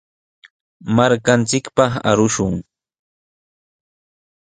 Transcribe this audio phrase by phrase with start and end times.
[0.95, 2.55] Markanchikpaq arushun.